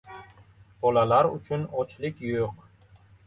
•Bolalar 0.85 1.29
uchun 1.33 1.67
ochlik 1.83 2.25
yo‘q 2.31 2.65